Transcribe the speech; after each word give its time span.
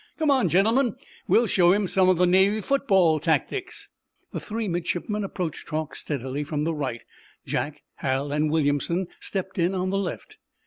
"Come 0.17 0.31
on, 0.31 0.49
gentlemen. 0.49 0.95
We'll 1.27 1.45
show 1.45 1.73
him 1.73 1.85
some 1.85 2.09
of 2.09 2.17
the 2.17 2.25
Navy 2.25 2.59
football 2.61 3.19
tactics!" 3.19 3.87
The 4.31 4.39
three 4.39 4.67
midshipmen 4.67 5.23
approached 5.23 5.67
Truax 5.67 5.99
steadily 5.99 6.43
from 6.43 6.63
the 6.63 6.73
right. 6.73 7.03
Jack, 7.45 7.83
Hal 7.97 8.31
and 8.31 8.49
Williamson 8.49 9.09
stepped 9.19 9.59
in 9.59 9.75
on 9.75 9.91
the 9.91 9.99
left. 9.99 10.39